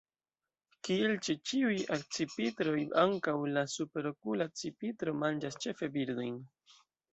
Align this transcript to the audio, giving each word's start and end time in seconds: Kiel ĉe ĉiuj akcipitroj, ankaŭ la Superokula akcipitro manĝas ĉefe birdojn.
Kiel 0.87 1.11
ĉe 1.27 1.35
ĉiuj 1.49 1.75
akcipitroj, 1.97 2.79
ankaŭ 3.03 3.37
la 3.59 3.65
Superokula 3.75 4.51
akcipitro 4.53 5.17
manĝas 5.27 5.63
ĉefe 5.67 5.93
birdojn. 6.01 6.45